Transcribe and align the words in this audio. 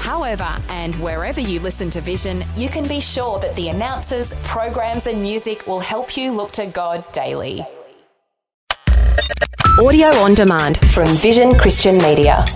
However, 0.00 0.56
and 0.70 0.96
wherever 0.96 1.42
you 1.42 1.60
listen 1.60 1.90
to 1.90 2.00
Vision, 2.00 2.42
you 2.56 2.70
can 2.70 2.88
be 2.88 3.00
sure 3.00 3.38
that 3.40 3.54
the 3.54 3.68
announcers, 3.68 4.32
programs, 4.42 5.06
and 5.06 5.20
music 5.20 5.66
will 5.66 5.78
help 5.78 6.16
you 6.16 6.32
look 6.32 6.52
to 6.52 6.64
God 6.66 7.04
daily. 7.12 7.66
Audio 9.78 10.08
on 10.24 10.34
demand 10.34 10.78
from 10.90 11.06
Vision 11.16 11.54
Christian 11.54 11.98
Media. 11.98 12.46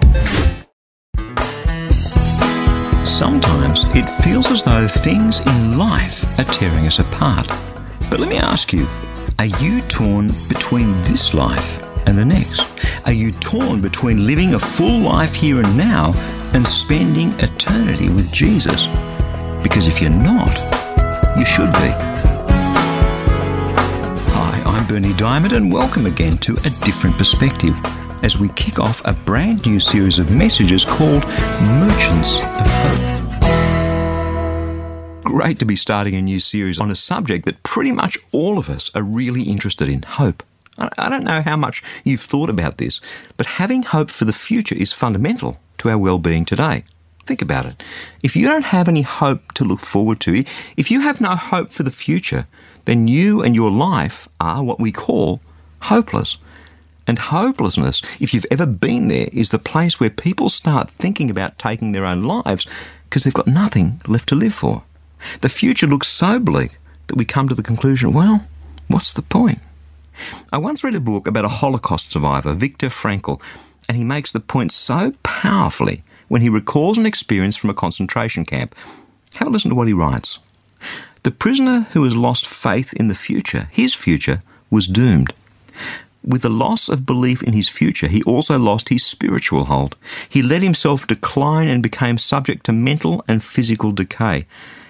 Sometimes 3.05 3.85
it 3.95 4.09
feels 4.23 4.51
as 4.51 4.65
though 4.65 4.89
things 4.89 5.41
in 5.41 5.77
life 5.77 6.39
are 6.39 6.45
tearing 6.45 6.87
us 6.87 6.99
apart. 6.99 7.47
But 8.11 8.21
let 8.21 8.31
me 8.31 8.39
ask 8.39 8.73
you 8.73 8.87
are 9.39 9.47
you 9.63 9.83
torn 9.83 10.29
between 10.49 11.01
this 11.03 11.35
life 11.35 11.83
and 12.07 12.17
the 12.17 12.25
next? 12.25 12.63
Are 13.05 13.13
you 13.13 13.33
torn 13.33 13.83
between 13.83 14.27
living 14.27 14.55
a 14.55 14.59
full 14.59 14.99
life 14.99 15.35
here 15.35 15.61
and 15.61 15.77
now 15.77 16.13
and 16.55 16.67
spending 16.67 17.33
eternity 17.41 18.09
with 18.09 18.33
Jesus? 18.33 18.87
Because 19.63 19.89
if 19.89 20.01
you're 20.01 20.11
not, 20.11 20.57
you 21.37 21.45
should 21.45 21.73
be. 21.73 21.91
Hi, 24.31 24.63
I'm 24.65 24.87
Berni 24.87 25.13
Dymet, 25.15 25.53
and 25.53 25.73
welcome 25.73 26.07
again 26.07 26.39
to 26.39 26.53
A 26.53 26.71
Different 26.85 27.17
Perspective 27.19 27.75
as 28.23 28.39
we 28.39 28.49
kick 28.51 28.79
off 28.79 29.03
a 29.05 29.13
brand 29.13 29.67
new 29.67 29.81
series 29.81 30.19
of 30.21 30.31
messages 30.31 30.85
called 30.85 31.25
Merchants 31.61 32.37
of 32.37 32.71
Hope 32.71 33.15
great 35.23 35.59
to 35.59 35.65
be 35.65 35.75
starting 35.75 36.15
a 36.15 36.23
new 36.23 36.39
series 36.39 36.79
on 36.79 36.93
a 36.93 36.95
subject 36.95 37.45
that 37.45 37.61
pretty 37.65 37.91
much 37.91 38.17
all 38.31 38.57
of 38.57 38.71
us 38.71 38.89
are 38.95 39.03
really 39.03 39.43
interested 39.43 39.89
in 39.89 40.01
hope. 40.03 40.45
I 40.79 41.09
don't 41.09 41.25
know 41.25 41.43
how 41.43 41.57
much 41.57 41.83
you've 42.05 42.21
thought 42.21 42.49
about 42.49 42.79
this, 42.79 43.01
but 43.37 43.47
having 43.47 43.83
hope 43.83 44.13
for 44.13 44.27
the 44.27 44.33
future 44.33 44.77
is 44.77 44.93
fundamental 44.93 45.59
to 45.85 45.91
our 45.91 45.99
well 45.99 46.19
being 46.19 46.45
today. 46.45 46.83
Think 47.27 47.43
about 47.43 47.67
it. 47.67 47.83
If 48.23 48.35
you 48.37 48.47
don't 48.47 48.65
have 48.65 48.89
any 48.89 49.03
hope 49.03 49.53
to 49.53 49.65
look 49.65 49.81
forward 49.81 50.19
to, 50.21 50.45
if 50.77 50.91
you 50.91 51.01
have 51.01 51.21
no 51.21 51.37
hope 51.37 51.71
for 51.71 51.83
the 51.83 51.91
future, 51.91 52.47
then 52.87 53.07
you 53.09 53.43
and 53.43 53.55
your 53.55 53.71
life 53.71 54.29
are 54.41 54.63
what 54.63 54.81
we 54.81 54.93
call 54.93 55.41
hopeless. 55.83 56.37
And 57.07 57.19
hopelessness, 57.19 58.01
if 58.19 58.33
you've 58.33 58.47
ever 58.51 58.67
been 58.67 59.09
there, 59.09 59.29
is 59.33 59.51
the 59.51 59.59
place 59.59 60.01
where 60.01 60.11
people 60.11 60.49
start 60.49 60.91
thinking 60.91 61.31
about 61.31 61.59
taking 61.59 61.93
their 61.93 62.07
own 62.07 62.25
lives 62.25 62.67
because 63.05 63.25
they've 63.25 63.35
got 63.35 63.47
nothing 63.47 64.01
left 64.07 64.29
to 64.31 64.35
live 64.35 64.55
for. 64.55 64.85
The 65.43 65.51
future 65.51 65.87
looks 65.87 66.09
so 66.09 66.39
bleak 66.39 66.79
that 67.09 67.17
we 67.17 67.27
come 67.27 67.49
to 67.49 67.55
the 67.55 67.63
conclusion 67.63 68.15
well, 68.15 68.47
what's 68.89 69.13
the 69.13 69.23
point? 69.23 69.59
I 70.51 70.59
once 70.59 70.83
read 70.83 70.95
a 70.95 71.01
book 71.01 71.27
about 71.27 71.45
a 71.45 71.49
Holocaust 71.49 72.13
survivor, 72.13 72.55
Viktor 72.55 72.89
Frankl, 72.89 73.41
and 73.89 73.97
he 73.97 74.05
makes 74.05 74.33
the 74.33 74.41
point 74.41 74.73
so 74.73 75.15
powerfully 75.23 76.03
when 76.29 76.43
he 76.43 76.49
recalls 76.49 76.99
an 76.99 77.07
experience 77.07 77.57
from 77.57 77.71
a 77.71 77.75
concentration 77.75 78.45
camp. 78.45 78.75
Have 79.37 79.49
a 79.49 79.51
listen 79.51 79.71
to 79.71 79.75
what 79.75 79.89
he 79.89 79.95
writes. 79.95 80.39
The 81.23 81.31
prisoner 81.31 81.87
who 81.93 82.05
has 82.05 82.17
lost 82.17 82.47
faith 82.47 82.93
in 82.95 83.09
the 83.09 83.15
future, 83.15 83.69
his 83.71 83.95
future, 83.95 84.43
was 84.71 84.87
doomed. 84.87 85.33
With 86.23 86.43
the 86.43 86.51
loss 86.51 86.89
of 86.89 87.05
belief 87.05 87.43
in 87.43 87.53
his 87.53 87.69
future, 87.69 88.09
he 88.09 88.23
also 88.23 88.59
lost 88.59 88.89
his 88.89 89.05
spiritual 89.05 89.67
hold. 89.67 89.97
He 90.29 90.43
let 90.43 90.63
himself 90.63 91.07
decline 91.07 91.69
and 91.69 91.83
became 91.83 92.17
subject 92.17 92.65
to 92.67 92.73
mental 92.73 93.25
and 93.29 93.43
physical 93.43 93.93
decay. 93.93 94.47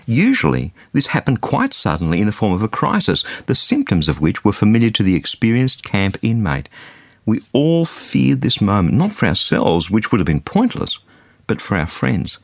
Usually, 0.06 0.72
this 0.93 1.09
happened 1.09 1.41
quite 1.41 1.72
suddenly 1.72 2.21
in 2.21 2.26
the 2.26 2.32
form 2.32 2.53
of 2.53 2.62
a 2.62 2.69
crisis, 2.69 3.25
the 3.47 3.55
symptoms 3.55 4.09
of 4.09 4.21
which 4.21 4.44
were 4.44 4.53
familiar 4.53 4.91
to 4.91 5.03
the 5.03 5.16
experienced 5.16 5.82
camp 5.82 6.19
inmate. 6.22 6.69
We 7.27 7.41
all 7.53 7.85
feared 7.85 8.41
this 8.41 8.61
moment, 8.61 8.97
not 8.97 9.12
for 9.12 9.27
ourselves, 9.27 9.91
which 9.91 10.12
would 10.12 10.19
have 10.19 10.27
been 10.27 10.41
pointless, 10.41 10.99
but 11.47 11.61
for 11.61 11.77
our 11.77 11.87
friends. 11.87 12.39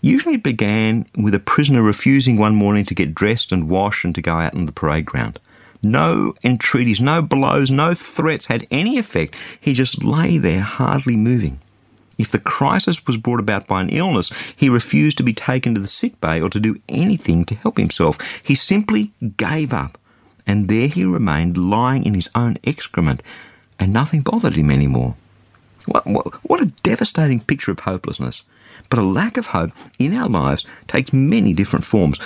Usually 0.00 0.36
it 0.36 0.42
began 0.42 1.06
with 1.16 1.34
a 1.34 1.40
prisoner 1.40 1.82
refusing 1.82 2.36
one 2.36 2.54
morning 2.54 2.84
to 2.86 2.94
get 2.94 3.14
dressed 3.14 3.52
and 3.52 3.68
wash 3.68 4.04
and 4.04 4.14
to 4.14 4.22
go 4.22 4.36
out 4.36 4.54
on 4.54 4.66
the 4.66 4.72
parade 4.72 5.06
ground. 5.06 5.38
No 5.82 6.34
entreaties, 6.44 7.00
no 7.00 7.22
blows, 7.22 7.70
no 7.70 7.94
threats 7.94 8.46
had 8.46 8.66
any 8.70 8.98
effect. 8.98 9.36
He 9.60 9.72
just 9.72 10.04
lay 10.04 10.38
there, 10.38 10.60
hardly 10.60 11.16
moving. 11.16 11.60
If 12.18 12.30
the 12.30 12.38
crisis 12.38 13.06
was 13.06 13.16
brought 13.16 13.40
about 13.40 13.66
by 13.66 13.80
an 13.80 13.88
illness, 13.88 14.30
he 14.54 14.68
refused 14.68 15.16
to 15.18 15.22
be 15.22 15.32
taken 15.32 15.74
to 15.74 15.80
the 15.80 15.86
sick 15.86 16.20
bay 16.20 16.40
or 16.40 16.50
to 16.50 16.60
do 16.60 16.78
anything 16.88 17.46
to 17.46 17.54
help 17.54 17.78
himself. 17.78 18.18
He 18.44 18.54
simply 18.54 19.12
gave 19.38 19.72
up, 19.72 19.96
and 20.46 20.68
there 20.68 20.88
he 20.88 21.04
remained 21.04 21.56
lying 21.56 22.04
in 22.04 22.12
his 22.12 22.28
own 22.34 22.58
excrement, 22.64 23.22
and 23.80 23.92
nothing 23.92 24.20
bothered 24.20 24.54
him 24.54 24.70
anymore. 24.70 25.16
What, 25.86 26.06
what, 26.06 26.34
what 26.44 26.60
a 26.60 26.72
devastating 26.82 27.40
picture 27.40 27.72
of 27.72 27.80
hopelessness. 27.80 28.44
But 28.90 28.98
a 28.98 29.02
lack 29.04 29.36
of 29.36 29.46
hope 29.46 29.72
in 29.98 30.14
our 30.14 30.28
lives 30.28 30.64
takes 30.86 31.12
many 31.12 31.52
different 31.52 31.84
forms. 31.84 32.18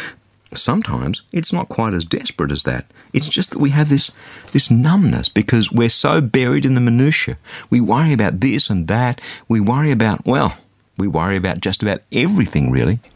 Sometimes 0.53 1.23
it's 1.33 1.53
not 1.53 1.69
quite 1.69 1.95
as 1.95 2.05
desperate 2.05 2.51
as 2.51 2.65
that. 2.65 2.87
It's 3.13 3.29
just 3.29 3.51
that 3.51 3.59
we 3.59 3.71
have 3.71 3.89
this, 3.89 4.11
this 4.53 4.71
numbness 4.71 5.29
because 5.29 5.71
we're 5.71 5.89
so 5.89 6.21
buried 6.21 6.65
in 6.65 6.75
the 6.75 6.81
minutiae. 6.81 7.39
We 7.71 7.81
worry 7.81 8.13
about 8.13 8.41
this 8.41 8.69
and 8.71 8.89
that. 8.89 9.21
We 9.49 9.61
worry 9.61 9.93
about, 9.93 10.27
well, 10.27 10.57
we 10.99 11.07
worry 11.07 11.37
about 11.37 11.61
just 11.61 11.83
about 11.83 12.03
everything, 12.13 12.71
really. 12.71 13.01
I 13.05 13.09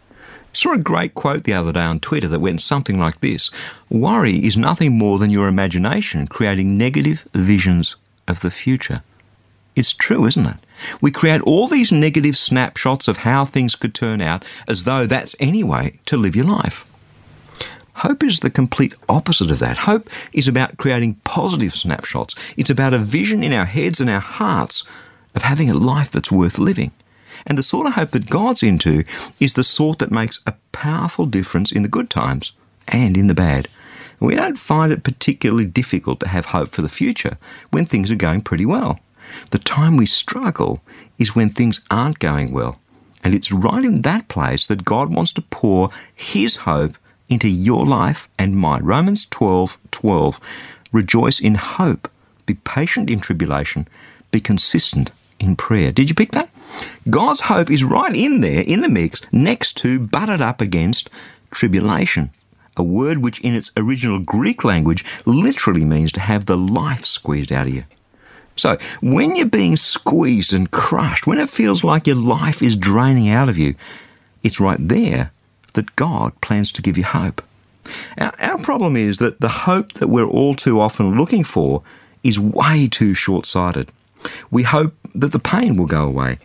Saw 0.53 0.75
a 0.75 0.79
great 0.79 1.15
quote 1.15 1.45
the 1.45 1.53
other 1.53 1.73
day 1.73 1.83
on 1.83 2.01
Twitter 2.01 2.29
that 2.29 2.41
went 2.41 2.63
something 2.63 2.99
like 2.99 3.21
this 3.21 3.51
Worry 3.91 4.45
is 4.45 4.57
nothing 4.57 4.97
more 4.99 5.19
than 5.19 5.31
your 5.31 5.47
imagination 5.47 6.27
creating 6.27 6.79
negative 6.79 7.29
visions 7.35 7.97
of 8.29 8.41
the 8.41 8.51
future. 8.51 9.03
It's 9.75 9.93
true, 9.93 10.27
isn't 10.27 10.47
it? 10.47 10.57
We 11.01 11.11
create 11.11 11.41
all 11.43 11.69
these 11.69 11.93
negative 11.93 12.37
snapshots 12.37 13.09
of 13.09 13.19
how 13.19 13.45
things 13.45 13.77
could 13.77 13.95
turn 13.95 14.21
out 14.21 14.45
as 14.67 14.85
though 14.85 15.07
that's 15.07 15.37
any 15.39 15.63
way 15.63 16.01
to 16.07 16.17
live 16.17 16.35
your 16.35 16.47
life. 16.47 16.85
Hope 17.95 18.23
is 18.23 18.41
the 18.41 18.51
complete 18.51 18.95
opposite 19.09 19.51
of 19.51 19.59
that. 19.59 19.79
Hope 19.79 20.09
is 20.33 20.47
about 20.47 20.77
creating 20.77 21.15
positive 21.25 21.75
snapshots. 21.75 22.35
It's 22.57 22.71
about 22.71 22.95
a 22.95 22.99
vision 22.99 23.43
in 23.43 23.53
our 23.53 23.65
heads 23.65 24.01
and 24.01 24.09
our 24.09 24.21
hearts 24.21 24.85
of 25.35 25.43
having 25.43 25.69
a 25.69 25.75
life 25.75 26.11
that's 26.11 26.31
worth 26.31 26.59
living. 26.59 26.93
And 27.47 27.59
the 27.59 27.63
sort 27.63 27.87
of 27.87 27.95
hope 27.95 28.11
that 28.11 28.31
God's 28.31 28.63
into 28.63 29.05
is 29.41 29.55
the 29.55 29.65
sort 29.65 29.99
that 29.99 30.11
makes 30.11 30.41
a 30.47 30.55
powerful 30.71 31.27
difference 31.27 31.73
in 31.73 31.83
the 31.83 31.89
good 31.89 32.11
times 32.11 32.53
and 32.87 33.17
in 33.17 33.27
the 33.27 33.35
bad. 33.35 33.69
We 34.21 34.35
don't 34.35 34.59
find 34.59 34.93
it 34.93 35.05
particularly 35.05 35.67
difficult 35.67 36.21
to 36.21 36.29
have 36.29 36.47
hope 36.47 36.71
for 36.71 36.83
the 36.83 36.89
future 36.89 37.39
when 37.71 37.85
things 37.85 38.11
are 38.11 38.17
going 38.17 38.43
pretty 38.43 38.67
well. 38.67 38.99
The 39.51 39.59
time 39.59 39.97
we 39.97 40.07
struggle 40.07 40.81
is 41.19 41.35
when 41.35 41.51
things 41.51 41.81
aren't 41.91 42.19
going 42.19 42.53
well. 42.53 42.81
And 43.23 43.35
it's 43.35 43.53
right 43.53 43.85
in 43.85 44.03
that 44.03 44.29
place 44.29 44.67
that 44.67 44.85
God 44.85 45.13
wants 45.13 45.33
to 45.35 45.43
pour 45.43 45.91
His 46.15 46.59
hope 46.59 46.97
into 47.29 47.49
your 47.49 47.85
life 47.85 48.29
and 48.39 48.57
mine. 48.57 48.83
Romans 48.83 49.27
12 49.27 49.79
12. 49.91 50.41
Rejoice 50.93 51.39
in 51.39 51.57
hope, 51.57 52.11
be 52.47 52.55
patient 52.55 53.11
in 53.11 53.21
tribulation, 53.21 53.87
be 54.31 54.41
consistent 54.41 55.11
in 55.39 55.55
prayer. 55.55 55.93
Did 55.93 56.09
you 56.09 56.15
pick 56.15 56.33
that? 56.33 56.49
God's 57.11 57.41
hope 57.41 57.71
is 57.71 57.85
right 57.85 58.15
in 58.15 58.41
there, 58.41 58.63
in 58.63 58.81
the 58.81 58.89
mix, 58.89 59.21
next 59.31 59.77
to, 59.79 59.99
butted 60.01 60.41
up 60.41 60.61
against 60.61 61.11
tribulation. 61.51 62.31
A 62.79 62.83
word 62.83 63.19
which, 63.19 63.41
in 63.41 63.55
its 63.55 63.71
original 63.77 64.21
Greek 64.21 64.65
language, 64.65 65.05
literally 65.27 65.85
means 65.85 66.13
to 66.13 66.21
have 66.21 66.47
the 66.47 66.57
life 66.57 67.05
squeezed 67.05 67.53
out 67.53 67.67
of 67.67 67.75
you. 67.75 67.85
So, 68.57 68.79
when 69.03 69.37
you're 69.37 69.47
being 69.47 69.77
squeezed 69.77 70.53
and 70.53 70.71
crushed, 70.71 71.27
when 71.27 71.39
it 71.39 71.49
feels 71.49 71.85
like 71.85 72.07
your 72.07 72.17
life 72.17 72.63
is 72.63 72.77
draining 72.77 73.29
out 73.29 73.49
of 73.49 73.59
you, 73.59 73.75
it's 74.43 74.61
right 74.61 74.79
there 74.81 75.33
that 75.75 75.95
God 75.97 76.41
plans 76.41 76.73
to 76.73 76.83
give 76.83 76.97
you 76.97 77.05
hope. 77.05 77.43
Our, 78.19 78.33
our 78.41 78.59
problem 78.59 78.97
is 78.97 79.19
that 79.19 79.41
the 79.41 79.49
hope 79.49 79.95
that 79.95 80.09
we're 80.09 80.27
all 80.27 80.55
too 80.55 80.81
often 80.81 81.17
looking 81.17 81.45
for 81.45 81.83
is 82.23 82.39
way 82.39 82.89
too 82.89 83.15
short 83.15 83.47
sighted. 83.47 83.91
We 84.51 84.65
hope 84.65 84.95
that 85.15 85.33
the 85.33 85.39
pain 85.39 85.77
will 85.77 85.87
go 85.87 86.05
away. 86.05 86.39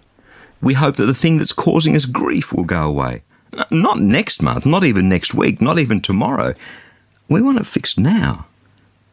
We 0.62 0.76
hope 0.76 0.96
that 0.96 1.06
the 1.06 1.14
thing 1.14 1.38
that's 1.38 1.52
causing 1.52 1.96
us 1.96 2.06
grief 2.06 2.54
will 2.54 2.64
go 2.64 2.88
away. 2.88 3.24
Not 3.72 4.00
next 4.00 4.42
month, 4.42 4.66
not 4.66 4.84
even 4.84 5.10
next 5.10 5.34
week, 5.34 5.62
not 5.62 5.80
even 5.80 6.02
tomorrow. 6.02 6.54
We 7.28 7.42
want 7.42 7.60
it 7.60 7.66
fixed 7.66 8.00
now. 8.00 8.46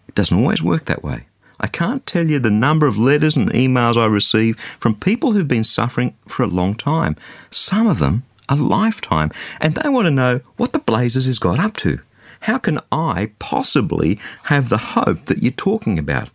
It 0.08 0.14
doesn't 0.14 0.36
always 0.36 0.62
work 0.62 0.86
that 0.86 1.04
way. 1.04 1.26
I 1.58 1.66
can't 1.66 2.06
tell 2.06 2.26
you 2.26 2.38
the 2.38 2.50
number 2.50 2.86
of 2.86 2.96
letters 2.96 3.36
and 3.36 3.52
emails 3.52 3.96
I 3.96 4.06
receive 4.06 4.58
from 4.80 4.94
people 4.94 5.32
who've 5.32 5.46
been 5.46 5.64
suffering 5.64 6.16
for 6.26 6.42
a 6.42 6.48
long 6.48 6.74
time. 6.74 7.16
Some 7.50 7.86
of 7.86 7.98
them 7.98 8.24
a 8.50 8.56
lifetime, 8.56 9.30
and 9.60 9.74
they 9.74 9.88
want 9.88 10.06
to 10.06 10.10
know 10.10 10.40
what 10.56 10.72
the 10.72 10.80
blazes 10.80 11.26
is 11.28 11.38
got 11.38 11.58
up 11.58 11.76
to. 11.76 12.00
how 12.44 12.56
can 12.56 12.78
I 12.90 13.32
possibly 13.38 14.18
have 14.44 14.70
the 14.70 14.78
hope 14.78 15.26
that 15.26 15.42
you're 15.42 15.52
talking 15.52 15.98
about? 15.98 16.30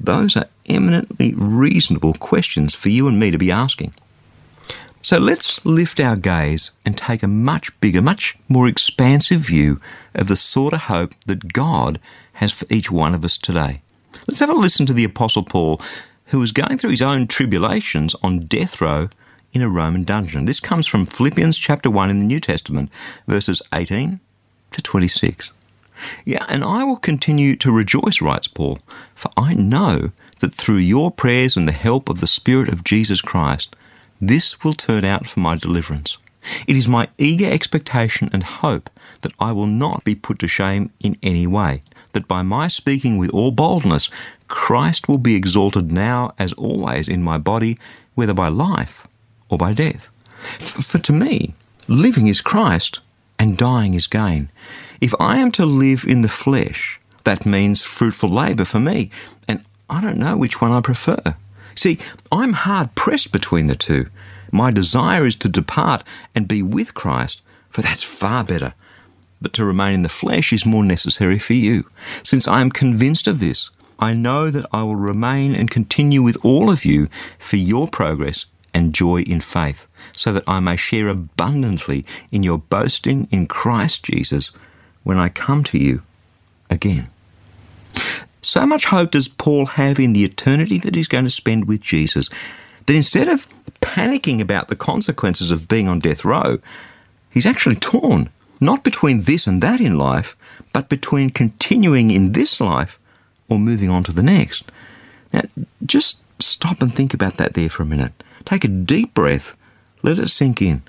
Those 0.00 0.36
are 0.36 0.48
eminently 0.66 1.34
reasonable 1.34 2.14
questions 2.14 2.74
for 2.74 2.88
you 2.88 3.06
and 3.06 3.20
me 3.20 3.30
to 3.30 3.38
be 3.38 3.52
asking. 3.52 3.94
So 5.02 5.18
let's 5.18 5.64
lift 5.64 5.98
our 5.98 6.14
gaze 6.14 6.72
and 6.84 6.96
take 6.96 7.22
a 7.22 7.28
much 7.28 7.78
bigger, 7.80 8.02
much 8.02 8.36
more 8.48 8.68
expansive 8.68 9.40
view 9.40 9.80
of 10.14 10.28
the 10.28 10.36
sort 10.36 10.74
of 10.74 10.82
hope 10.82 11.14
that 11.24 11.54
God 11.54 11.98
has 12.34 12.52
for 12.52 12.66
each 12.68 12.90
one 12.90 13.14
of 13.14 13.24
us 13.24 13.38
today. 13.38 13.80
Let's 14.28 14.40
have 14.40 14.50
a 14.50 14.54
listen 14.54 14.84
to 14.86 14.92
the 14.92 15.04
Apostle 15.04 15.42
Paul, 15.42 15.80
who 16.26 16.38
was 16.38 16.52
going 16.52 16.76
through 16.76 16.90
his 16.90 17.00
own 17.00 17.28
tribulations 17.28 18.14
on 18.22 18.40
death 18.40 18.80
row 18.82 19.08
in 19.54 19.62
a 19.62 19.70
Roman 19.70 20.04
dungeon. 20.04 20.44
This 20.44 20.60
comes 20.60 20.86
from 20.86 21.06
Philippians 21.06 21.56
chapter 21.56 21.90
1 21.90 22.10
in 22.10 22.18
the 22.18 22.26
New 22.26 22.38
Testament, 22.38 22.90
verses 23.26 23.62
18 23.72 24.20
to 24.72 24.82
26. 24.82 25.50
Yeah, 26.26 26.44
and 26.46 26.62
I 26.62 26.84
will 26.84 26.96
continue 26.96 27.56
to 27.56 27.72
rejoice, 27.72 28.20
writes 28.20 28.48
Paul, 28.48 28.78
for 29.14 29.30
I 29.36 29.54
know 29.54 30.12
that 30.40 30.54
through 30.54 30.76
your 30.76 31.10
prayers 31.10 31.56
and 31.56 31.66
the 31.66 31.72
help 31.72 32.10
of 32.10 32.20
the 32.20 32.26
Spirit 32.26 32.68
of 32.68 32.84
Jesus 32.84 33.22
Christ, 33.22 33.74
this 34.20 34.62
will 34.62 34.74
turn 34.74 35.04
out 35.04 35.28
for 35.28 35.40
my 35.40 35.56
deliverance. 35.56 36.18
It 36.66 36.76
is 36.76 36.88
my 36.88 37.08
eager 37.18 37.50
expectation 37.50 38.30
and 38.32 38.42
hope 38.42 38.90
that 39.22 39.32
I 39.38 39.52
will 39.52 39.66
not 39.66 40.04
be 40.04 40.14
put 40.14 40.38
to 40.40 40.48
shame 40.48 40.90
in 41.00 41.16
any 41.22 41.46
way, 41.46 41.82
that 42.12 42.28
by 42.28 42.42
my 42.42 42.66
speaking 42.66 43.18
with 43.18 43.30
all 43.30 43.50
boldness, 43.50 44.08
Christ 44.48 45.08
will 45.08 45.18
be 45.18 45.34
exalted 45.34 45.92
now 45.92 46.32
as 46.38 46.52
always 46.54 47.08
in 47.08 47.22
my 47.22 47.38
body, 47.38 47.78
whether 48.14 48.34
by 48.34 48.48
life 48.48 49.06
or 49.48 49.58
by 49.58 49.72
death. 49.72 50.08
For 50.58 50.98
to 50.98 51.12
me, 51.12 51.54
living 51.88 52.26
is 52.26 52.40
Christ 52.40 53.00
and 53.38 53.56
dying 53.56 53.94
is 53.94 54.06
gain. 54.06 54.50
If 55.00 55.14
I 55.20 55.38
am 55.38 55.52
to 55.52 55.64
live 55.64 56.04
in 56.04 56.22
the 56.22 56.28
flesh, 56.28 57.00
that 57.24 57.46
means 57.46 57.82
fruitful 57.84 58.30
labour 58.30 58.64
for 58.64 58.80
me, 58.80 59.10
and 59.46 59.62
I 59.88 60.00
don't 60.00 60.18
know 60.18 60.36
which 60.36 60.60
one 60.60 60.72
I 60.72 60.80
prefer. 60.80 61.36
See, 61.80 61.96
I'm 62.30 62.52
hard 62.52 62.94
pressed 62.94 63.32
between 63.32 63.66
the 63.66 63.74
two. 63.74 64.10
My 64.52 64.70
desire 64.70 65.24
is 65.24 65.34
to 65.36 65.48
depart 65.48 66.04
and 66.34 66.46
be 66.46 66.60
with 66.60 66.92
Christ, 66.92 67.40
for 67.70 67.80
that's 67.80 68.02
far 68.02 68.44
better. 68.44 68.74
But 69.40 69.54
to 69.54 69.64
remain 69.64 69.94
in 69.94 70.02
the 70.02 70.10
flesh 70.10 70.52
is 70.52 70.66
more 70.66 70.84
necessary 70.84 71.38
for 71.38 71.54
you. 71.54 71.88
Since 72.22 72.46
I 72.46 72.60
am 72.60 72.70
convinced 72.70 73.26
of 73.26 73.40
this, 73.40 73.70
I 73.98 74.12
know 74.12 74.50
that 74.50 74.66
I 74.74 74.82
will 74.82 74.94
remain 74.94 75.54
and 75.54 75.70
continue 75.70 76.20
with 76.20 76.36
all 76.44 76.70
of 76.70 76.84
you 76.84 77.08
for 77.38 77.56
your 77.56 77.88
progress 77.88 78.44
and 78.74 78.94
joy 78.94 79.22
in 79.22 79.40
faith, 79.40 79.86
so 80.12 80.34
that 80.34 80.44
I 80.46 80.60
may 80.60 80.76
share 80.76 81.08
abundantly 81.08 82.04
in 82.30 82.42
your 82.42 82.58
boasting 82.58 83.26
in 83.30 83.46
Christ 83.46 84.04
Jesus 84.04 84.50
when 85.02 85.16
I 85.16 85.30
come 85.30 85.64
to 85.64 85.78
you 85.78 86.02
again. 86.68 87.06
So 88.42 88.66
much 88.66 88.86
hope 88.86 89.12
does 89.12 89.28
Paul 89.28 89.66
have 89.66 89.98
in 89.98 90.12
the 90.12 90.24
eternity 90.24 90.78
that 90.78 90.94
he's 90.94 91.08
going 91.08 91.24
to 91.24 91.30
spend 91.30 91.66
with 91.66 91.80
Jesus 91.80 92.28
that 92.86 92.96
instead 92.96 93.28
of 93.28 93.46
panicking 93.80 94.40
about 94.40 94.68
the 94.68 94.76
consequences 94.76 95.50
of 95.50 95.68
being 95.68 95.88
on 95.88 95.98
death 95.98 96.24
row, 96.24 96.58
he's 97.30 97.46
actually 97.46 97.76
torn, 97.76 98.30
not 98.60 98.84
between 98.84 99.22
this 99.22 99.46
and 99.46 99.62
that 99.62 99.80
in 99.80 99.98
life, 99.98 100.36
but 100.72 100.88
between 100.88 101.30
continuing 101.30 102.10
in 102.10 102.32
this 102.32 102.60
life 102.60 102.98
or 103.48 103.58
moving 103.58 103.90
on 103.90 104.04
to 104.04 104.12
the 104.12 104.22
next. 104.22 104.64
Now, 105.32 105.42
just 105.84 106.22
stop 106.40 106.80
and 106.80 106.92
think 106.92 107.12
about 107.12 107.36
that 107.36 107.54
there 107.54 107.68
for 107.68 107.82
a 107.82 107.86
minute. 107.86 108.12
Take 108.44 108.64
a 108.64 108.68
deep 108.68 109.12
breath, 109.14 109.56
let 110.02 110.18
it 110.18 110.30
sink 110.30 110.62
in. 110.62 110.82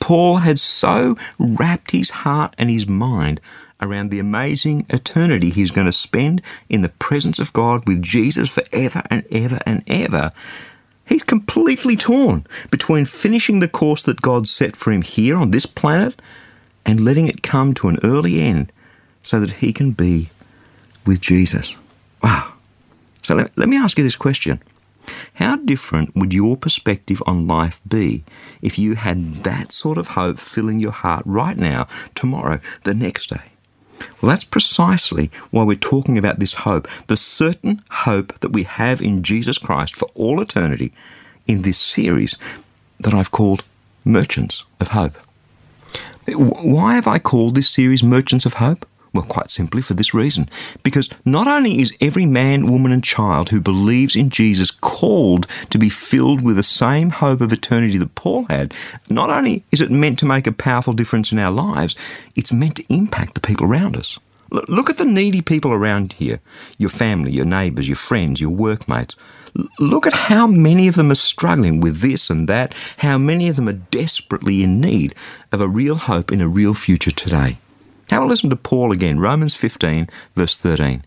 Paul 0.00 0.38
had 0.38 0.58
so 0.58 1.16
wrapped 1.38 1.92
his 1.92 2.10
heart 2.10 2.54
and 2.58 2.68
his 2.68 2.88
mind 2.88 3.40
around 3.82 4.10
the 4.10 4.20
amazing 4.20 4.86
eternity 4.88 5.50
he's 5.50 5.70
going 5.70 5.86
to 5.86 5.92
spend 5.92 6.40
in 6.68 6.82
the 6.82 6.88
presence 6.88 7.38
of 7.38 7.52
God 7.52 7.86
with 7.86 8.00
Jesus 8.00 8.48
forever 8.48 9.02
and 9.10 9.24
ever 9.30 9.58
and 9.66 9.82
ever. 9.86 10.32
He's 11.06 11.22
completely 11.22 11.96
torn 11.96 12.46
between 12.70 13.04
finishing 13.04 13.58
the 13.58 13.68
course 13.68 14.02
that 14.04 14.22
God 14.22 14.48
set 14.48 14.76
for 14.76 14.92
him 14.92 15.02
here 15.02 15.36
on 15.36 15.50
this 15.50 15.66
planet 15.66 16.22
and 16.86 17.04
letting 17.04 17.26
it 17.26 17.42
come 17.42 17.74
to 17.74 17.88
an 17.88 17.98
early 18.02 18.40
end 18.40 18.72
so 19.22 19.40
that 19.40 19.50
he 19.50 19.72
can 19.72 19.90
be 19.90 20.30
with 21.04 21.20
Jesus. 21.20 21.76
Wow. 22.22 22.54
So 23.22 23.34
let, 23.34 23.56
let 23.58 23.68
me 23.68 23.76
ask 23.76 23.98
you 23.98 24.04
this 24.04 24.16
question. 24.16 24.62
How 25.34 25.56
different 25.56 26.14
would 26.14 26.32
your 26.32 26.56
perspective 26.56 27.22
on 27.26 27.48
life 27.48 27.80
be 27.86 28.24
if 28.60 28.78
you 28.78 28.94
had 28.94 29.42
that 29.44 29.72
sort 29.72 29.98
of 29.98 30.08
hope 30.08 30.38
filling 30.38 30.80
your 30.80 30.92
heart 30.92 31.24
right 31.26 31.56
now, 31.56 31.88
tomorrow, 32.14 32.60
the 32.84 32.94
next 32.94 33.30
day? 33.30 33.51
Well, 34.20 34.30
that's 34.30 34.44
precisely 34.44 35.30
why 35.50 35.64
we're 35.64 35.76
talking 35.76 36.18
about 36.18 36.38
this 36.38 36.54
hope, 36.54 36.88
the 37.06 37.16
certain 37.16 37.82
hope 37.90 38.38
that 38.40 38.52
we 38.52 38.64
have 38.64 39.00
in 39.02 39.22
Jesus 39.22 39.58
Christ 39.58 39.94
for 39.94 40.08
all 40.14 40.40
eternity 40.40 40.92
in 41.46 41.62
this 41.62 41.78
series 41.78 42.36
that 43.00 43.14
I've 43.14 43.30
called 43.30 43.64
Merchants 44.04 44.64
of 44.80 44.88
Hope. 44.88 45.16
Why 46.28 46.94
have 46.94 47.08
I 47.08 47.18
called 47.18 47.54
this 47.54 47.68
series 47.68 48.02
Merchants 48.02 48.46
of 48.46 48.54
Hope? 48.54 48.86
Well, 49.12 49.24
quite 49.24 49.50
simply 49.50 49.82
for 49.82 49.92
this 49.94 50.14
reason. 50.14 50.48
Because 50.82 51.10
not 51.24 51.46
only 51.46 51.80
is 51.80 51.92
every 52.00 52.24
man, 52.24 52.70
woman, 52.70 52.92
and 52.92 53.04
child 53.04 53.50
who 53.50 53.60
believes 53.60 54.16
in 54.16 54.30
Jesus 54.30 54.70
called 54.70 55.46
to 55.70 55.78
be 55.78 55.90
filled 55.90 56.42
with 56.42 56.56
the 56.56 56.62
same 56.62 57.10
hope 57.10 57.42
of 57.42 57.52
eternity 57.52 57.98
that 57.98 58.14
Paul 58.14 58.46
had, 58.48 58.72
not 59.10 59.28
only 59.28 59.64
is 59.70 59.82
it 59.82 59.90
meant 59.90 60.18
to 60.20 60.26
make 60.26 60.46
a 60.46 60.52
powerful 60.52 60.94
difference 60.94 61.30
in 61.30 61.38
our 61.38 61.52
lives, 61.52 61.94
it's 62.36 62.52
meant 62.52 62.76
to 62.76 62.92
impact 62.92 63.34
the 63.34 63.40
people 63.40 63.66
around 63.66 63.96
us. 63.96 64.18
Look 64.50 64.90
at 64.90 64.98
the 64.98 65.06
needy 65.06 65.40
people 65.40 65.72
around 65.72 66.12
here 66.14 66.40
your 66.76 66.90
family, 66.90 67.32
your 67.32 67.46
neighbours, 67.46 67.88
your 67.88 67.96
friends, 67.96 68.40
your 68.40 68.50
workmates. 68.50 69.16
Look 69.78 70.06
at 70.06 70.12
how 70.12 70.46
many 70.46 70.88
of 70.88 70.94
them 70.94 71.10
are 71.10 71.14
struggling 71.14 71.80
with 71.80 72.00
this 72.00 72.30
and 72.30 72.48
that, 72.48 72.74
how 72.98 73.18
many 73.18 73.48
of 73.48 73.56
them 73.56 73.68
are 73.68 73.72
desperately 73.90 74.62
in 74.62 74.80
need 74.80 75.14
of 75.52 75.60
a 75.60 75.68
real 75.68 75.96
hope 75.96 76.32
in 76.32 76.40
a 76.40 76.48
real 76.48 76.74
future 76.74 77.10
today. 77.10 77.58
Have 78.12 78.24
a 78.24 78.26
listen 78.26 78.50
to 78.50 78.56
Paul 78.56 78.92
again, 78.92 79.18
Romans 79.18 79.54
15, 79.54 80.06
verse 80.36 80.58
13. 80.58 81.02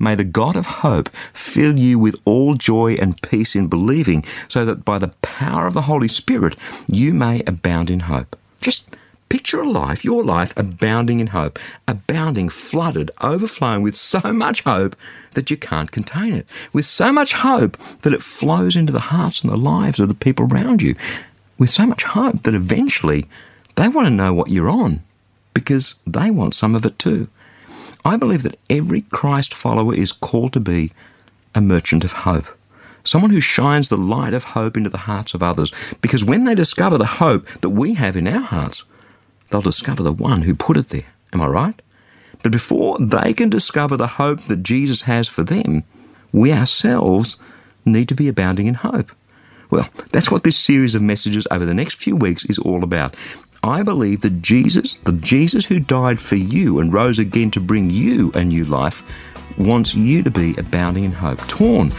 May 0.00 0.16
the 0.16 0.24
God 0.24 0.56
of 0.56 0.66
hope 0.66 1.08
fill 1.32 1.78
you 1.78 2.00
with 2.00 2.20
all 2.24 2.54
joy 2.54 2.94
and 2.94 3.22
peace 3.22 3.54
in 3.54 3.68
believing, 3.68 4.24
so 4.48 4.64
that 4.64 4.84
by 4.84 4.98
the 4.98 5.14
power 5.22 5.68
of 5.68 5.74
the 5.74 5.82
Holy 5.82 6.08
Spirit 6.08 6.56
you 6.88 7.14
may 7.14 7.44
abound 7.46 7.90
in 7.90 8.00
hope. 8.00 8.34
Just 8.60 8.88
picture 9.28 9.60
a 9.60 9.70
life, 9.70 10.04
your 10.04 10.24
life, 10.24 10.52
abounding 10.56 11.20
in 11.20 11.28
hope, 11.28 11.60
abounding, 11.86 12.48
flooded, 12.48 13.12
overflowing 13.20 13.82
with 13.82 13.94
so 13.94 14.32
much 14.32 14.64
hope 14.64 14.96
that 15.34 15.52
you 15.52 15.56
can't 15.56 15.92
contain 15.92 16.34
it, 16.34 16.44
with 16.72 16.86
so 16.86 17.12
much 17.12 17.34
hope 17.34 17.76
that 18.02 18.12
it 18.12 18.20
flows 18.20 18.74
into 18.74 18.92
the 18.92 18.98
hearts 18.98 19.42
and 19.42 19.52
the 19.52 19.56
lives 19.56 20.00
of 20.00 20.08
the 20.08 20.12
people 20.12 20.44
around 20.50 20.82
you, 20.82 20.96
with 21.56 21.70
so 21.70 21.86
much 21.86 22.02
hope 22.02 22.42
that 22.42 22.54
eventually 22.54 23.28
they 23.76 23.86
want 23.86 24.06
to 24.06 24.10
know 24.10 24.34
what 24.34 24.50
you're 24.50 24.68
on 24.68 25.04
because 25.58 25.96
they 26.06 26.30
want 26.30 26.54
some 26.54 26.76
of 26.76 26.86
it 26.86 27.00
too. 27.00 27.26
I 28.04 28.16
believe 28.16 28.44
that 28.44 28.60
every 28.70 29.00
Christ 29.00 29.52
follower 29.52 29.92
is 29.92 30.12
called 30.12 30.52
to 30.52 30.60
be 30.60 30.92
a 31.52 31.60
merchant 31.60 32.04
of 32.04 32.12
hope, 32.12 32.46
someone 33.02 33.32
who 33.32 33.40
shines 33.40 33.88
the 33.88 33.96
light 33.96 34.34
of 34.34 34.44
hope 34.44 34.76
into 34.76 34.88
the 34.88 34.98
hearts 34.98 35.34
of 35.34 35.42
others, 35.42 35.72
because 36.00 36.24
when 36.24 36.44
they 36.44 36.54
discover 36.54 36.96
the 36.96 37.18
hope 37.24 37.44
that 37.62 37.70
we 37.70 37.94
have 37.94 38.16
in 38.16 38.28
our 38.28 38.40
hearts, 38.40 38.84
they'll 39.50 39.60
discover 39.60 40.04
the 40.04 40.12
one 40.12 40.42
who 40.42 40.54
put 40.54 40.76
it 40.76 40.90
there. 40.90 41.06
Am 41.32 41.42
I 41.42 41.48
right? 41.48 41.82
But 42.44 42.52
before 42.52 42.96
they 43.00 43.32
can 43.32 43.50
discover 43.50 43.96
the 43.96 44.06
hope 44.06 44.42
that 44.42 44.62
Jesus 44.62 45.02
has 45.02 45.28
for 45.28 45.42
them, 45.42 45.82
we 46.30 46.52
ourselves 46.52 47.36
need 47.84 48.08
to 48.10 48.14
be 48.14 48.28
abounding 48.28 48.68
in 48.68 48.74
hope. 48.74 49.10
Well, 49.70 49.88
that's 50.12 50.30
what 50.30 50.44
this 50.44 50.56
series 50.56 50.94
of 50.94 51.02
messages 51.02 51.48
over 51.50 51.64
the 51.64 51.74
next 51.74 51.96
few 52.00 52.14
weeks 52.14 52.44
is 52.44 52.58
all 52.58 52.84
about. 52.84 53.16
I 53.68 53.82
believe 53.82 54.22
that 54.22 54.40
Jesus, 54.40 54.96
the 54.96 55.12
Jesus 55.12 55.66
who 55.66 55.78
died 55.78 56.18
for 56.18 56.36
you 56.36 56.80
and 56.80 56.90
rose 56.90 57.18
again 57.18 57.50
to 57.50 57.60
bring 57.60 57.90
you 57.90 58.32
a 58.34 58.42
new 58.42 58.64
life, 58.64 59.02
wants 59.58 59.94
you 59.94 60.22
to 60.22 60.30
be 60.30 60.56
abounding 60.56 61.04
in 61.04 61.12
hope, 61.12 61.46
torn 61.48 61.92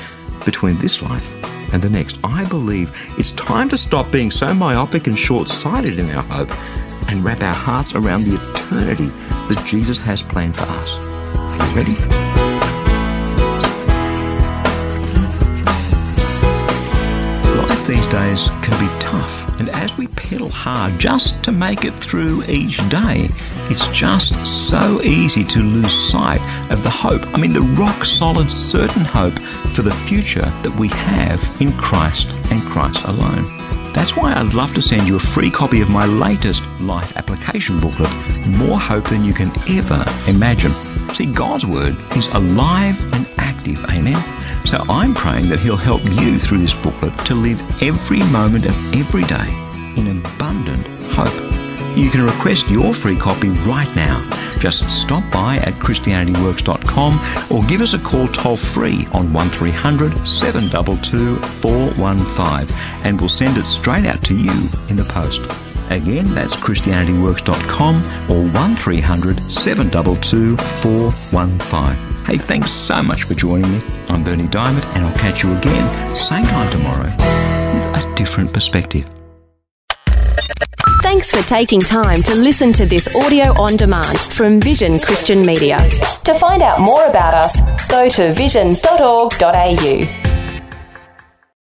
between 0.45 0.79
this 0.79 1.03
life 1.03 1.71
and 1.71 1.79
the 1.79 1.89
next. 1.89 2.17
I 2.23 2.43
believe 2.45 2.91
it's 3.19 3.29
time 3.33 3.69
to 3.69 3.77
stop 3.77 4.11
being 4.11 4.31
so 4.31 4.51
myopic 4.51 5.05
and 5.05 5.17
short 5.17 5.47
sighted 5.47 5.99
in 5.99 6.09
our 6.09 6.23
hope 6.23 6.49
and 7.07 7.23
wrap 7.23 7.43
our 7.43 7.53
hearts 7.53 7.93
around 7.93 8.23
the 8.23 8.33
eternity 8.33 9.05
that 9.05 9.63
Jesus 9.63 9.99
has 9.99 10.23
planned 10.23 10.55
for 10.55 10.63
us. 10.63 10.95
Are 11.37 11.67
you 11.67 11.75
ready? 11.75 11.93
Life 17.61 17.85
these 17.85 18.07
days 18.07 18.49
can 18.63 18.79
be 18.79 18.99
tough 18.99 19.48
and 19.59 19.69
as 19.69 19.95
we 19.97 20.07
pedal 20.07 20.49
hard 20.49 20.97
just 20.99 21.43
to 21.43 21.51
make 21.51 21.83
it 21.83 21.93
through 21.93 22.43
each 22.45 22.77
day, 22.89 23.27
it's 23.69 23.87
just 23.87 24.33
so 24.69 25.01
easy 25.01 25.43
to 25.43 25.59
lose 25.59 25.93
sight 26.11 26.41
of 26.71 26.81
the 26.83 26.89
hope. 26.89 27.25
I 27.33 27.37
mean, 27.37 27.53
the 27.53 27.61
rock 27.61 28.05
solid, 28.05 28.49
certain 28.49 29.03
hope 29.03 29.37
for 29.73 29.81
the 29.81 29.91
future 29.91 30.41
that 30.63 30.75
we 30.79 30.87
have 30.89 31.61
in 31.61 31.71
Christ 31.73 32.29
and 32.51 32.61
Christ 32.63 33.03
alone. 33.05 33.45
That's 33.93 34.15
why 34.15 34.33
I'd 34.33 34.53
love 34.53 34.73
to 34.75 34.81
send 34.81 35.07
you 35.07 35.17
a 35.17 35.19
free 35.19 35.51
copy 35.51 35.81
of 35.81 35.89
my 35.89 36.05
latest 36.05 36.63
life 36.79 37.17
application 37.17 37.79
booklet, 37.79 38.11
More 38.47 38.79
Hope 38.79 39.09
Than 39.09 39.25
You 39.25 39.33
Can 39.33 39.51
Ever 39.67 40.05
Imagine. 40.27 40.71
See, 41.15 41.25
God's 41.25 41.65
Word 41.65 41.97
is 42.15 42.27
alive 42.27 43.01
and 43.13 43.27
active, 43.37 43.83
amen? 43.85 44.38
So 44.65 44.83
I'm 44.89 45.13
praying 45.13 45.49
that 45.49 45.59
He'll 45.59 45.77
help 45.77 46.03
you 46.03 46.39
through 46.39 46.59
this 46.59 46.73
booklet 46.73 47.17
to 47.25 47.35
live 47.35 47.59
every 47.81 48.19
moment 48.31 48.65
of 48.65 48.93
every 48.93 49.23
day 49.23 49.47
in 49.97 50.19
abundant 50.19 50.85
hope. 51.11 51.97
You 51.97 52.09
can 52.09 52.23
request 52.23 52.69
your 52.69 52.93
free 52.93 53.17
copy 53.17 53.49
right 53.49 53.93
now. 53.95 54.27
Just 54.59 54.87
stop 54.89 55.23
by 55.31 55.57
at 55.57 55.73
ChristianityWorks.com 55.75 57.51
or 57.51 57.63
give 57.65 57.81
us 57.81 57.93
a 57.93 57.99
call 57.99 58.27
toll 58.27 58.57
free 58.57 59.07
on 59.13 59.31
1300 59.33 60.27
722 60.27 61.35
415 61.35 62.75
and 63.05 63.19
we'll 63.19 63.29
send 63.29 63.57
it 63.57 63.65
straight 63.65 64.05
out 64.05 64.23
to 64.25 64.35
you 64.35 64.51
in 64.89 64.97
the 64.97 65.09
post. 65.09 65.41
Again, 65.89 66.33
that's 66.35 66.55
ChristianityWorks.com 66.55 67.95
or 68.29 68.43
1300 68.51 69.39
722 69.39 70.57
415. 70.57 72.08
Hey, 72.29 72.37
thanks 72.37 72.69
so 72.69 73.01
much 73.01 73.23
for 73.23 73.33
joining 73.33 73.71
me. 73.71 73.81
I'm 74.07 74.23
Berni 74.23 74.43
Dymet, 74.43 74.85
and 74.95 75.03
I'll 75.03 75.17
catch 75.17 75.41
you 75.41 75.51
again, 75.57 76.15
same 76.15 76.43
time 76.43 76.69
tomorrow, 76.69 77.05
with 77.73 78.05
a 78.05 78.13
different 78.15 78.53
perspective. 78.53 79.09
Thanks 81.01 81.31
for 81.31 81.41
taking 81.41 81.81
time 81.81 82.21
to 82.21 82.35
listen 82.35 82.71
to 82.73 82.85
this 82.85 83.07
audio 83.15 83.59
on 83.59 83.77
demand 83.77 84.19
from 84.19 84.61
Vision 84.61 84.99
Christian 84.99 85.41
Media. 85.41 85.79
To 86.25 86.35
find 86.35 86.61
out 86.61 86.79
more 86.79 87.03
about 87.07 87.33
us, 87.33 87.87
go 87.87 88.07
to 88.09 88.31
vision.org.au. 88.31 90.28